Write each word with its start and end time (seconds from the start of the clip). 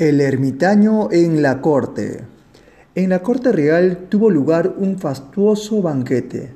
El 0.00 0.22
ermitaño 0.22 1.12
en 1.12 1.42
la 1.42 1.60
corte. 1.60 2.24
En 2.94 3.10
la 3.10 3.20
corte 3.20 3.52
real 3.52 4.06
tuvo 4.08 4.30
lugar 4.30 4.76
un 4.78 4.98
fastuoso 4.98 5.82
banquete. 5.82 6.54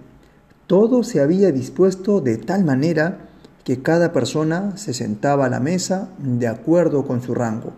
Todo 0.67 1.03
se 1.03 1.21
había 1.21 1.53
dispuesto 1.53 2.23
de 2.23 2.39
tal 2.39 2.65
manera 2.65 3.29
que 3.63 3.83
cada 3.83 4.15
persona 4.15 4.79
se 4.79 4.95
sentaba 4.95 5.45
a 5.45 5.51
la 5.51 5.61
mesa 5.61 6.09
de 6.17 6.49
acuerdo 6.49 7.05
con 7.05 7.21
su 7.21 7.35
rango. 7.35 7.75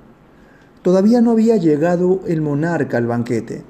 Todavía 0.83 1.21
no 1.21 1.33
había 1.33 1.57
llegado 1.57 2.21
el 2.29 2.43
monarca 2.43 2.99
al 2.99 3.09
banquete, 3.09 3.65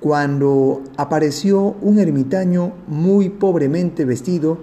cuando 0.00 0.82
apareció 0.96 1.76
un 1.82 1.98
ermitaño 1.98 2.72
muy 2.86 3.28
pobremente 3.28 4.06
vestido 4.06 4.60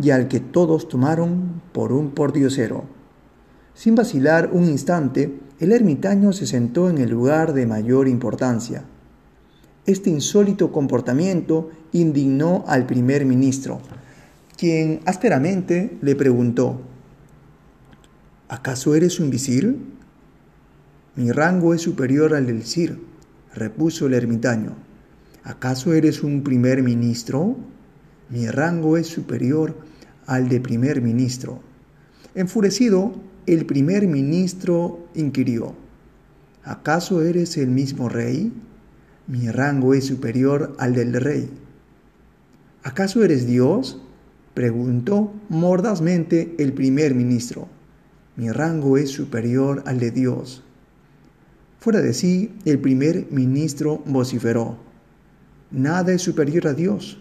y 0.00 0.10
al 0.10 0.28
que 0.28 0.38
todos 0.38 0.86
tomaron 0.86 1.60
por 1.72 1.92
un 1.92 2.12
pordiosero. 2.12 2.93
Sin 3.74 3.96
vacilar 3.96 4.50
un 4.52 4.64
instante, 4.64 5.38
el 5.58 5.72
ermitaño 5.72 6.32
se 6.32 6.46
sentó 6.46 6.88
en 6.88 6.98
el 6.98 7.10
lugar 7.10 7.52
de 7.52 7.66
mayor 7.66 8.06
importancia. 8.06 8.84
Este 9.84 10.10
insólito 10.10 10.72
comportamiento 10.72 11.70
indignó 11.92 12.64
al 12.68 12.86
primer 12.86 13.26
ministro, 13.26 13.80
quien 14.56 15.00
ásperamente 15.04 15.98
le 16.00 16.14
preguntó, 16.14 16.80
¿acaso 18.48 18.94
eres 18.94 19.18
un 19.18 19.30
visir? 19.30 19.76
Mi 21.16 21.32
rango 21.32 21.74
es 21.74 21.82
superior 21.82 22.34
al 22.34 22.46
del 22.46 22.64
sir, 22.64 23.00
repuso 23.54 24.06
el 24.06 24.14
ermitaño. 24.14 24.76
¿Acaso 25.42 25.92
eres 25.92 26.22
un 26.22 26.42
primer 26.42 26.82
ministro? 26.82 27.56
Mi 28.30 28.48
rango 28.48 28.96
es 28.96 29.08
superior 29.08 29.76
al 30.26 30.48
de 30.48 30.60
primer 30.60 31.02
ministro. 31.02 31.60
Enfurecido, 32.34 33.12
el 33.46 33.66
primer 33.66 34.06
ministro 34.06 35.06
inquirió, 35.14 35.74
¿acaso 36.62 37.22
eres 37.22 37.56
el 37.58 37.68
mismo 37.68 38.08
rey? 38.08 38.52
Mi 39.26 39.50
rango 39.50 39.94
es 39.94 40.06
superior 40.06 40.74
al 40.78 40.94
del 40.94 41.12
rey. 41.14 41.50
¿Acaso 42.82 43.22
eres 43.24 43.46
Dios? 43.46 44.00
preguntó 44.54 45.32
mordazmente 45.48 46.54
el 46.58 46.72
primer 46.72 47.14
ministro. 47.14 47.68
Mi 48.36 48.50
rango 48.50 48.96
es 48.96 49.10
superior 49.10 49.82
al 49.86 49.98
de 49.98 50.10
Dios. 50.10 50.62
Fuera 51.80 52.00
de 52.00 52.14
sí, 52.14 52.54
el 52.64 52.78
primer 52.78 53.26
ministro 53.30 54.02
vociferó, 54.06 54.78
Nada 55.70 56.12
es 56.12 56.22
superior 56.22 56.68
a 56.68 56.72
Dios. 56.72 57.18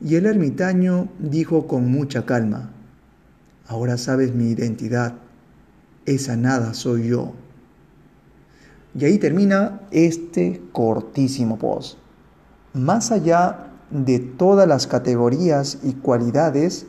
Y 0.00 0.16
el 0.16 0.26
ermitaño 0.26 1.10
dijo 1.18 1.66
con 1.66 1.90
mucha 1.90 2.26
calma, 2.26 2.72
Ahora 3.66 3.98
sabes 3.98 4.34
mi 4.34 4.50
identidad 4.50 5.14
esa 6.06 6.36
nada 6.36 6.74
soy 6.74 7.08
yo. 7.08 7.32
Y 8.94 9.04
ahí 9.04 9.18
termina 9.18 9.80
este 9.90 10.62
cortísimo 10.72 11.58
post. 11.58 11.98
Más 12.72 13.10
allá 13.10 13.70
de 13.90 14.18
todas 14.18 14.68
las 14.68 14.86
categorías 14.86 15.78
y 15.82 15.94
cualidades 15.94 16.86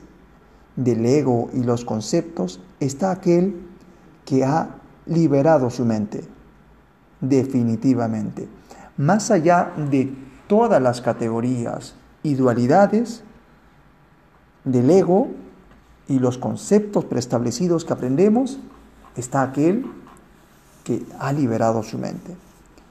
del 0.75 1.05
ego 1.05 1.49
y 1.53 1.63
los 1.63 1.85
conceptos, 1.85 2.59
está 2.79 3.11
aquel 3.11 3.55
que 4.25 4.43
ha 4.43 4.75
liberado 5.05 5.69
su 5.69 5.85
mente, 5.85 6.23
definitivamente. 7.21 8.47
Más 8.97 9.31
allá 9.31 9.71
de 9.89 10.13
todas 10.47 10.81
las 10.81 11.01
categorías 11.01 11.95
y 12.23 12.35
dualidades 12.35 13.23
del 14.63 14.89
ego 14.89 15.29
y 16.07 16.19
los 16.19 16.37
conceptos 16.37 17.05
preestablecidos 17.05 17.85
que 17.85 17.93
aprendemos, 17.93 18.59
está 19.15 19.41
aquel 19.41 19.85
que 20.83 21.05
ha 21.19 21.33
liberado 21.33 21.83
su 21.83 21.97
mente. 21.97 22.35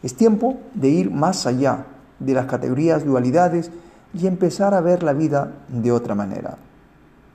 Es 0.03 0.15
tiempo 0.15 0.59
de 0.75 0.89
ir 0.89 1.11
más 1.11 1.47
allá 1.47 1.87
de 2.19 2.35
las 2.35 2.47
categorías 2.47 3.05
dualidades 3.05 3.71
y 4.13 4.27
empezar 4.27 4.75
a 4.75 4.81
ver 4.81 5.03
la 5.03 5.13
vida 5.13 5.53
de 5.69 5.93
otra 5.93 6.15
manera. 6.15 6.57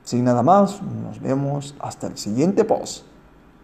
Sin 0.03 0.23
nada 0.23 0.43
más, 0.43 0.81
nos 0.81 1.19
vemos 1.21 1.75
hasta 1.79 2.07
el 2.07 2.17
siguiente 2.17 2.63
post. 2.63 3.05